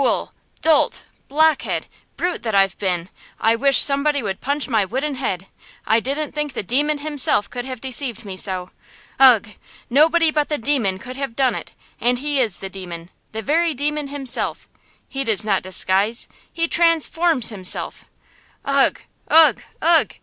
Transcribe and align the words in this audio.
Fool! 0.01 0.33
dolt! 0.63 1.03
blockhead! 1.27 1.85
Brute 2.17 2.41
that 2.41 2.55
I've 2.55 2.75
been! 2.79 3.07
I 3.39 3.55
wish 3.55 3.77
somebody 3.77 4.23
would 4.23 4.41
punch 4.41 4.67
my 4.67 4.83
wooden 4.83 5.13
head! 5.13 5.45
I 5.85 5.99
didn't 5.99 6.31
think 6.31 6.53
the 6.53 6.63
demon 6.63 6.97
himself 6.97 7.47
could 7.51 7.65
have 7.65 7.79
deceived 7.81 8.25
me 8.25 8.35
so! 8.35 8.71
Ugh! 9.19 9.49
Nobody 9.91 10.31
but 10.31 10.49
the 10.49 10.57
demon 10.57 10.97
could 10.97 11.17
have 11.17 11.35
done 11.35 11.53
it! 11.53 11.75
and 11.99 12.17
he 12.17 12.39
is 12.39 12.57
the 12.57 12.67
demon! 12.67 13.11
The 13.31 13.43
very 13.43 13.75
demon 13.75 14.07
himself! 14.07 14.67
He 15.07 15.23
does 15.23 15.45
not 15.45 15.61
disguise–he 15.61 16.67
transforms 16.69 17.49
himself! 17.49 18.05
Ugh! 18.65 19.01
ugh! 19.27 19.61
ugh! 19.83 20.15